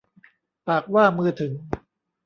[0.67, 1.53] ปากว่ามือถึง